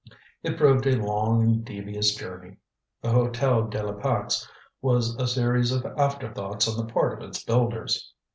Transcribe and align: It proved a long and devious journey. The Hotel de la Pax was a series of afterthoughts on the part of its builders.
It 0.41 0.57
proved 0.57 0.87
a 0.87 0.95
long 0.99 1.43
and 1.43 1.63
devious 1.63 2.15
journey. 2.15 2.57
The 3.03 3.11
Hotel 3.11 3.67
de 3.67 3.83
la 3.83 3.91
Pax 3.93 4.47
was 4.81 5.15
a 5.17 5.27
series 5.27 5.71
of 5.71 5.85
afterthoughts 5.95 6.67
on 6.67 6.75
the 6.75 6.91
part 6.91 7.13
of 7.21 7.29
its 7.29 7.43
builders. 7.43 8.11